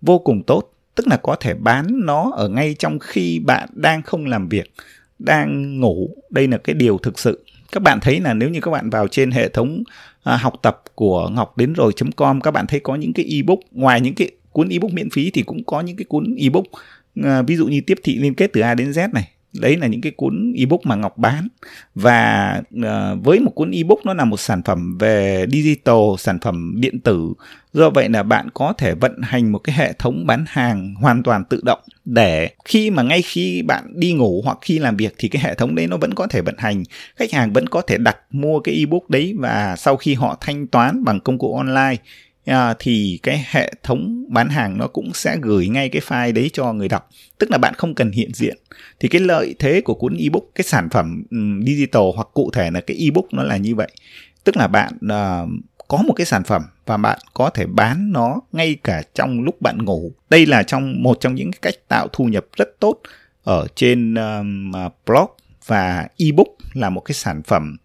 vô 0.00 0.18
cùng 0.18 0.42
tốt 0.42 0.72
tức 0.94 1.06
là 1.08 1.16
có 1.16 1.36
thể 1.40 1.54
bán 1.54 1.86
nó 1.90 2.30
ở 2.36 2.48
ngay 2.48 2.74
trong 2.78 2.98
khi 2.98 3.38
bạn 3.38 3.68
đang 3.72 4.02
không 4.02 4.26
làm 4.26 4.48
việc 4.48 4.72
đang 5.18 5.80
ngủ. 5.80 6.10
Đây 6.30 6.48
là 6.48 6.58
cái 6.58 6.74
điều 6.74 6.98
thực 6.98 7.18
sự. 7.18 7.44
Các 7.72 7.82
bạn 7.82 7.98
thấy 8.00 8.20
là 8.20 8.34
nếu 8.34 8.48
như 8.48 8.60
các 8.60 8.70
bạn 8.70 8.90
vào 8.90 9.08
trên 9.08 9.30
hệ 9.30 9.48
thống 9.48 9.82
à, 10.22 10.36
học 10.36 10.54
tập 10.62 10.82
của 10.94 11.28
ngọc 11.28 11.56
đến 11.56 11.72
rồi 11.72 11.92
com 12.16 12.40
các 12.40 12.50
bạn 12.50 12.66
thấy 12.66 12.80
có 12.80 12.94
những 12.94 13.12
cái 13.12 13.26
ebook. 13.26 13.58
Ngoài 13.70 14.00
những 14.00 14.14
cái 14.14 14.30
cuốn 14.52 14.68
ebook 14.68 14.92
miễn 14.92 15.10
phí 15.10 15.30
thì 15.30 15.42
cũng 15.42 15.64
có 15.64 15.80
những 15.80 15.96
cái 15.96 16.04
cuốn 16.04 16.34
ebook 16.38 16.64
à, 17.22 17.42
ví 17.42 17.56
dụ 17.56 17.66
như 17.66 17.80
tiếp 17.86 17.98
thị 18.02 18.18
liên 18.18 18.34
kết 18.34 18.50
từ 18.52 18.60
a 18.60 18.74
đến 18.74 18.90
z 18.90 19.12
này 19.12 19.28
đấy 19.52 19.76
là 19.76 19.86
những 19.86 20.00
cái 20.00 20.12
cuốn 20.16 20.52
ebook 20.56 20.86
mà 20.86 20.94
ngọc 20.94 21.18
bán. 21.18 21.48
Và 21.94 22.62
uh, 22.76 23.24
với 23.24 23.40
một 23.40 23.50
cuốn 23.50 23.70
ebook 23.70 24.06
nó 24.06 24.14
là 24.14 24.24
một 24.24 24.40
sản 24.40 24.62
phẩm 24.62 24.98
về 24.98 25.46
digital 25.50 25.96
sản 26.18 26.38
phẩm 26.40 26.74
điện 26.76 27.00
tử. 27.00 27.32
Do 27.72 27.90
vậy 27.90 28.08
là 28.08 28.22
bạn 28.22 28.48
có 28.54 28.72
thể 28.78 28.94
vận 28.94 29.22
hành 29.22 29.52
một 29.52 29.58
cái 29.58 29.76
hệ 29.76 29.92
thống 29.92 30.26
bán 30.26 30.44
hàng 30.48 30.94
hoàn 30.94 31.22
toàn 31.22 31.44
tự 31.44 31.60
động 31.64 31.80
để 32.04 32.50
khi 32.64 32.90
mà 32.90 33.02
ngay 33.02 33.22
khi 33.22 33.62
bạn 33.62 33.84
đi 33.94 34.12
ngủ 34.12 34.42
hoặc 34.44 34.58
khi 34.60 34.78
làm 34.78 34.96
việc 34.96 35.14
thì 35.18 35.28
cái 35.28 35.42
hệ 35.42 35.54
thống 35.54 35.74
đấy 35.74 35.86
nó 35.86 35.96
vẫn 35.96 36.14
có 36.14 36.26
thể 36.26 36.40
vận 36.40 36.54
hành. 36.58 36.82
Khách 37.16 37.32
hàng 37.32 37.52
vẫn 37.52 37.68
có 37.68 37.80
thể 37.80 37.98
đặt 37.98 38.16
mua 38.30 38.60
cái 38.60 38.74
ebook 38.74 39.10
đấy 39.10 39.34
và 39.38 39.76
sau 39.76 39.96
khi 39.96 40.14
họ 40.14 40.36
thanh 40.40 40.66
toán 40.66 41.04
bằng 41.04 41.20
công 41.20 41.38
cụ 41.38 41.56
online 41.56 41.96
à, 42.44 42.74
thì 42.78 43.20
cái 43.22 43.46
hệ 43.50 43.72
thống 43.82 44.24
bán 44.28 44.48
hàng 44.48 44.78
nó 44.78 44.86
cũng 44.86 45.14
sẽ 45.14 45.36
gửi 45.42 45.68
ngay 45.68 45.88
cái 45.88 46.02
file 46.02 46.32
đấy 46.32 46.50
cho 46.52 46.72
người 46.72 46.88
đọc. 46.88 47.08
Tức 47.38 47.50
là 47.50 47.58
bạn 47.58 47.74
không 47.74 47.94
cần 47.94 48.10
hiện 48.10 48.34
diện. 48.34 48.56
Thì 49.00 49.08
cái 49.08 49.20
lợi 49.20 49.54
thế 49.58 49.80
của 49.80 49.94
cuốn 49.94 50.16
ebook 50.16 50.42
cái 50.54 50.64
sản 50.64 50.88
phẩm 50.90 51.24
um, 51.30 51.64
digital 51.66 52.02
hoặc 52.14 52.28
cụ 52.34 52.50
thể 52.50 52.70
là 52.70 52.80
cái 52.80 52.96
ebook 52.96 53.24
nó 53.32 53.42
là 53.42 53.56
như 53.56 53.74
vậy. 53.74 53.90
Tức 54.44 54.56
là 54.56 54.66
bạn 54.66 54.92
uh, 54.94 55.48
có 55.88 55.98
một 56.06 56.12
cái 56.16 56.26
sản 56.26 56.44
phẩm 56.44 56.62
và 56.86 56.96
bạn 56.96 57.18
có 57.34 57.50
thể 57.50 57.66
bán 57.66 58.12
nó 58.12 58.40
ngay 58.52 58.76
cả 58.84 59.02
trong 59.14 59.40
lúc 59.40 59.60
bạn 59.60 59.84
ngủ. 59.84 60.12
Đây 60.30 60.46
là 60.46 60.62
trong 60.62 61.02
một 61.02 61.18
trong 61.20 61.34
những 61.34 61.50
cách 61.62 61.74
tạo 61.88 62.08
thu 62.12 62.24
nhập 62.24 62.44
rất 62.56 62.80
tốt 62.80 63.00
ở 63.44 63.66
trên 63.74 64.14
um, 64.14 64.72
blog 65.06 65.30
và 65.66 66.08
ebook 66.16 66.48
là 66.72 66.90
một 66.90 67.00
cái 67.00 67.14
sản 67.14 67.42
phẩm 67.42 67.76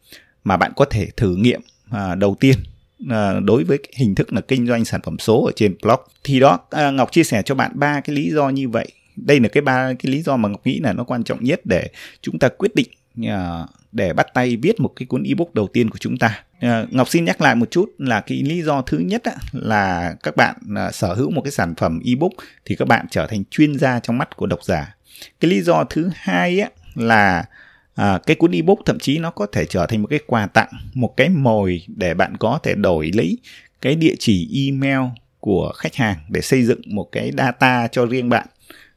mà 0.43 0.57
bạn 0.57 0.71
có 0.75 0.85
thể 0.85 1.07
thử 1.17 1.35
nghiệm 1.35 1.61
uh, 1.89 2.17
đầu 2.17 2.35
tiên. 2.39 2.55
À, 3.09 3.39
đối 3.39 3.63
với 3.63 3.79
hình 3.95 4.15
thức 4.15 4.33
là 4.33 4.41
kinh 4.41 4.67
doanh 4.67 4.85
sản 4.85 5.01
phẩm 5.03 5.19
số 5.19 5.43
ở 5.45 5.51
trên 5.55 5.75
blog 5.81 5.99
thì 6.23 6.39
đó 6.39 6.59
à, 6.69 6.91
ngọc 6.91 7.11
chia 7.11 7.23
sẻ 7.23 7.41
cho 7.45 7.55
bạn 7.55 7.71
ba 7.73 7.99
cái 7.99 8.15
lý 8.15 8.31
do 8.31 8.49
như 8.49 8.69
vậy 8.69 8.87
đây 9.15 9.39
là 9.39 9.47
cái 9.47 9.61
ba 9.61 9.93
cái 9.93 10.11
lý 10.11 10.21
do 10.21 10.37
mà 10.37 10.49
ngọc 10.49 10.61
nghĩ 10.65 10.79
là 10.79 10.93
nó 10.93 11.03
quan 11.03 11.23
trọng 11.23 11.43
nhất 11.43 11.61
để 11.65 11.89
chúng 12.21 12.39
ta 12.39 12.49
quyết 12.49 12.75
định 12.75 12.87
à, 13.27 13.65
để 13.91 14.13
bắt 14.13 14.27
tay 14.33 14.57
viết 14.57 14.79
một 14.79 14.93
cái 14.95 15.05
cuốn 15.05 15.23
ebook 15.23 15.53
đầu 15.53 15.67
tiên 15.73 15.89
của 15.89 15.97
chúng 15.97 16.17
ta. 16.17 16.43
Ngọc 16.91 17.09
xin 17.09 17.25
nhắc 17.25 17.41
lại 17.41 17.55
một 17.55 17.71
chút 17.71 17.89
là 17.97 18.21
cái 18.21 18.37
lý 18.37 18.61
do 18.61 18.81
thứ 18.81 18.97
nhất 18.97 19.23
là 19.51 20.15
các 20.23 20.35
bạn 20.35 20.55
sở 20.93 21.13
hữu 21.13 21.29
một 21.29 21.41
cái 21.41 21.51
sản 21.51 21.75
phẩm 21.75 21.99
ebook 22.05 22.31
thì 22.65 22.75
các 22.75 22.87
bạn 22.87 23.05
trở 23.11 23.27
thành 23.27 23.43
chuyên 23.51 23.79
gia 23.79 23.99
trong 23.99 24.17
mắt 24.17 24.35
của 24.35 24.45
độc 24.45 24.63
giả. 24.63 24.95
Cái 25.39 25.51
lý 25.51 25.61
do 25.61 25.83
thứ 25.83 26.09
hai 26.15 26.61
là 26.95 27.45
à, 27.95 28.19
cái 28.25 28.35
cuốn 28.35 28.51
ebook 28.51 28.79
thậm 28.85 28.99
chí 28.99 29.17
nó 29.17 29.31
có 29.31 29.45
thể 29.51 29.65
trở 29.65 29.85
thành 29.85 30.01
một 30.01 30.07
cái 30.09 30.19
quà 30.27 30.47
tặng 30.47 30.69
một 30.93 31.17
cái 31.17 31.29
mồi 31.29 31.81
để 31.87 32.13
bạn 32.13 32.37
có 32.37 32.59
thể 32.63 32.75
đổi 32.75 33.11
lấy 33.13 33.37
cái 33.81 33.95
địa 33.95 34.15
chỉ 34.19 34.65
email 34.65 35.09
của 35.39 35.71
khách 35.75 35.95
hàng 35.95 36.17
để 36.29 36.41
xây 36.41 36.63
dựng 36.63 36.81
một 36.85 37.11
cái 37.11 37.31
data 37.37 37.87
cho 37.87 38.05
riêng 38.05 38.29
bạn 38.29 38.47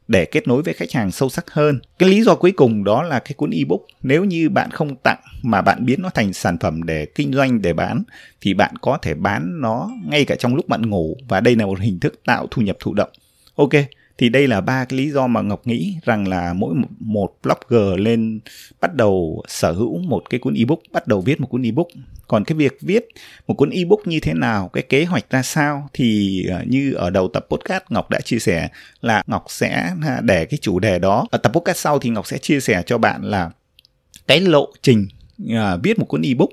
để 0.07 0.25
kết 0.25 0.47
nối 0.47 0.61
với 0.61 0.73
khách 0.73 0.91
hàng 0.91 1.11
sâu 1.11 1.29
sắc 1.29 1.51
hơn. 1.51 1.79
Cái 1.99 2.09
lý 2.09 2.23
do 2.23 2.35
cuối 2.35 2.51
cùng 2.51 2.83
đó 2.83 3.03
là 3.03 3.19
cái 3.19 3.33
cuốn 3.33 3.51
ebook 3.51 3.81
nếu 4.03 4.23
như 4.23 4.49
bạn 4.49 4.71
không 4.71 4.95
tặng 4.95 5.19
mà 5.41 5.61
bạn 5.61 5.85
biến 5.85 6.01
nó 6.01 6.09
thành 6.09 6.33
sản 6.33 6.57
phẩm 6.57 6.83
để 6.83 7.05
kinh 7.05 7.33
doanh 7.33 7.61
để 7.61 7.73
bán 7.73 8.03
thì 8.41 8.53
bạn 8.53 8.75
có 8.81 8.97
thể 9.01 9.13
bán 9.13 9.61
nó 9.61 9.89
ngay 10.05 10.25
cả 10.25 10.35
trong 10.35 10.55
lúc 10.55 10.67
bạn 10.67 10.89
ngủ 10.89 11.17
và 11.27 11.39
đây 11.39 11.55
là 11.55 11.65
một 11.65 11.79
hình 11.79 11.99
thức 11.99 12.21
tạo 12.25 12.47
thu 12.51 12.61
nhập 12.61 12.77
thụ 12.79 12.93
động. 12.93 13.09
Ok, 13.55 13.69
thì 14.19 14.29
đây 14.29 14.47
là 14.47 14.61
ba 14.61 14.85
cái 14.85 14.99
lý 14.99 15.11
do 15.11 15.27
mà 15.27 15.41
ngọc 15.41 15.67
nghĩ 15.67 15.95
rằng 16.03 16.27
là 16.27 16.53
mỗi 16.53 16.75
một 16.99 17.33
blogger 17.43 17.99
lên 17.99 18.39
bắt 18.81 18.95
đầu 18.95 19.43
sở 19.47 19.71
hữu 19.71 19.97
một 19.97 20.23
cái 20.29 20.39
cuốn 20.39 20.53
ebook 20.53 20.79
bắt 20.91 21.07
đầu 21.07 21.21
viết 21.21 21.41
một 21.41 21.47
cuốn 21.47 21.63
ebook. 21.63 21.87
Còn 22.27 22.43
cái 22.43 22.57
việc 22.57 22.77
viết 22.81 23.07
một 23.47 23.53
cuốn 23.53 23.69
ebook 23.69 24.07
như 24.07 24.19
thế 24.19 24.33
nào 24.33 24.69
cái 24.73 24.83
kế 24.83 25.05
hoạch 25.05 25.29
ra 25.29 25.41
sao 25.41 25.89
thì 25.93 26.43
ờ, 26.49 26.63
như 26.67 26.93
ở 26.93 27.09
đầu 27.09 27.27
tập 27.27 27.45
podcast 27.49 27.83
ngọc 27.89 28.09
đã 28.09 28.19
chia 28.19 28.39
sẻ 28.39 28.69
là 29.01 29.23
ngọc 29.27 29.45
sẽ 29.49 29.91
à, 30.03 30.21
để 30.21 30.45
cái 30.45 30.57
chủ 30.61 30.79
đề 30.79 30.99
đó. 30.99 31.25
Ở 31.31 31.37
tập 31.37 31.51
podcast 31.53 31.77
sau 31.77 31.99
thì 31.99 32.09
ngọc 32.09 32.27
sẽ 32.27 32.37
chia 32.37 32.59
sẻ 32.59 32.83
cho 32.85 32.97
bạn 32.97 33.23
là 33.23 33.49
cái 34.27 34.39
lộ 34.39 34.73
trình 34.81 35.07
uh, 35.43 35.83
viết 35.83 35.99
một 35.99 36.05
cuốn 36.05 36.21
ebook 36.21 36.49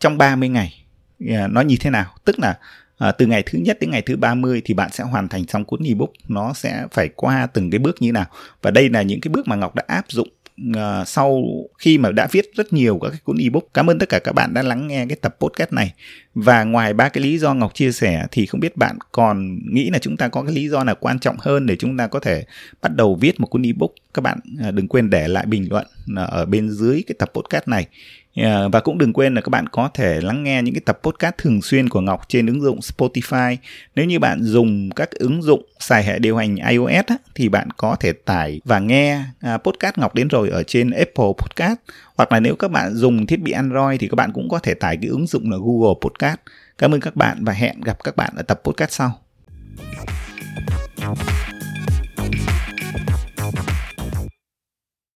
trong 0.00 0.18
30 0.18 0.48
ngày 0.48 0.84
uh, 1.24 1.50
nó 1.50 1.60
như 1.60 1.76
thế 1.80 1.90
nào. 1.90 2.14
Tức 2.24 2.38
là 2.38 2.58
à, 3.04 3.12
từ 3.12 3.26
ngày 3.26 3.42
thứ 3.46 3.58
nhất 3.58 3.78
đến 3.80 3.90
ngày 3.90 4.02
thứ 4.02 4.16
30 4.16 4.62
thì 4.64 4.74
bạn 4.74 4.90
sẽ 4.92 5.04
hoàn 5.04 5.28
thành 5.28 5.46
xong 5.46 5.64
cuốn 5.64 5.80
ebook 5.82 6.10
nó 6.28 6.52
sẽ 6.52 6.86
phải 6.92 7.08
qua 7.08 7.46
từng 7.46 7.70
cái 7.70 7.78
bước 7.78 8.02
như 8.02 8.12
nào 8.12 8.26
và 8.62 8.70
đây 8.70 8.88
là 8.88 9.02
những 9.02 9.20
cái 9.20 9.28
bước 9.28 9.48
mà 9.48 9.56
Ngọc 9.56 9.74
đã 9.74 9.84
áp 9.86 10.04
dụng 10.08 10.28
uh, 10.70 11.08
sau 11.08 11.44
khi 11.78 11.98
mà 11.98 12.10
đã 12.10 12.28
viết 12.32 12.50
rất 12.54 12.72
nhiều 12.72 12.98
các 13.02 13.08
cái 13.10 13.18
cuốn 13.24 13.36
ebook. 13.38 13.64
Cảm 13.74 13.90
ơn 13.90 13.98
tất 13.98 14.08
cả 14.08 14.18
các 14.18 14.32
bạn 14.32 14.54
đã 14.54 14.62
lắng 14.62 14.86
nghe 14.86 15.06
cái 15.08 15.16
tập 15.20 15.36
podcast 15.40 15.72
này. 15.72 15.92
Và 16.34 16.64
ngoài 16.64 16.94
ba 16.94 17.08
cái 17.08 17.24
lý 17.24 17.38
do 17.38 17.54
Ngọc 17.54 17.74
chia 17.74 17.92
sẻ 17.92 18.26
thì 18.30 18.46
không 18.46 18.60
biết 18.60 18.76
bạn 18.76 18.98
còn 19.12 19.58
nghĩ 19.74 19.90
là 19.90 19.98
chúng 19.98 20.16
ta 20.16 20.28
có 20.28 20.42
cái 20.42 20.54
lý 20.54 20.68
do 20.68 20.84
nào 20.84 20.94
quan 21.00 21.18
trọng 21.18 21.36
hơn 21.38 21.66
để 21.66 21.76
chúng 21.76 21.96
ta 21.96 22.06
có 22.06 22.20
thể 22.20 22.44
bắt 22.82 22.94
đầu 22.94 23.14
viết 23.20 23.40
một 23.40 23.46
cuốn 23.46 23.62
ebook. 23.62 23.90
Các 24.14 24.22
bạn 24.22 24.38
uh, 24.68 24.74
đừng 24.74 24.88
quên 24.88 25.10
để 25.10 25.28
lại 25.28 25.46
bình 25.46 25.66
luận 25.70 25.86
uh, 26.12 26.30
ở 26.30 26.46
bên 26.46 26.70
dưới 26.70 27.02
cái 27.06 27.14
tập 27.18 27.30
podcast 27.34 27.68
này 27.68 27.86
Yeah, 28.36 28.72
và 28.72 28.80
cũng 28.80 28.98
đừng 28.98 29.12
quên 29.12 29.34
là 29.34 29.40
các 29.40 29.48
bạn 29.48 29.66
có 29.66 29.88
thể 29.94 30.20
lắng 30.20 30.44
nghe 30.44 30.62
những 30.62 30.74
cái 30.74 30.80
tập 30.80 30.98
podcast 31.02 31.34
thường 31.38 31.62
xuyên 31.62 31.88
của 31.88 32.00
Ngọc 32.00 32.20
trên 32.28 32.46
ứng 32.46 32.60
dụng 32.60 32.78
Spotify. 32.78 33.56
Nếu 33.94 34.04
như 34.04 34.18
bạn 34.18 34.42
dùng 34.42 34.90
các 34.90 35.10
ứng 35.10 35.42
dụng 35.42 35.62
xài 35.78 36.04
hệ 36.04 36.18
điều 36.18 36.36
hành 36.36 36.56
iOS 36.56 37.06
á, 37.06 37.16
thì 37.34 37.48
bạn 37.48 37.68
có 37.76 37.96
thể 38.00 38.12
tải 38.12 38.60
và 38.64 38.78
nghe 38.78 39.20
à, 39.40 39.56
podcast 39.56 39.98
Ngọc 39.98 40.14
đến 40.14 40.28
rồi 40.28 40.48
ở 40.48 40.62
trên 40.62 40.90
Apple 40.90 41.32
Podcast. 41.38 41.78
Hoặc 42.16 42.32
là 42.32 42.40
nếu 42.40 42.56
các 42.56 42.70
bạn 42.70 42.94
dùng 42.94 43.26
thiết 43.26 43.40
bị 43.40 43.52
Android 43.52 44.00
thì 44.00 44.08
các 44.08 44.14
bạn 44.14 44.32
cũng 44.32 44.48
có 44.48 44.58
thể 44.58 44.74
tải 44.74 44.96
cái 44.96 45.10
ứng 45.10 45.26
dụng 45.26 45.50
là 45.50 45.56
Google 45.56 45.94
Podcast. 46.00 46.40
Cảm 46.78 46.94
ơn 46.94 47.00
các 47.00 47.16
bạn 47.16 47.44
và 47.44 47.52
hẹn 47.52 47.80
gặp 47.80 48.04
các 48.04 48.16
bạn 48.16 48.32
ở 48.36 48.42
tập 48.42 48.60
podcast 48.64 48.90
sau. 48.90 49.20